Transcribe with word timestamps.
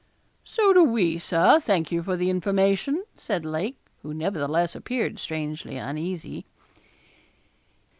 'So 0.43 0.73
do 0.73 0.83
we, 0.83 1.19
Sir; 1.19 1.59
thank 1.59 1.91
you 1.91 2.01
for 2.01 2.17
the 2.17 2.31
information,' 2.31 3.05
said 3.17 3.45
Lake, 3.45 3.77
who 4.01 4.15
nevertheless 4.15 4.73
appeared 4.75 5.19
strangely 5.19 5.77
uneasy. 5.77 6.43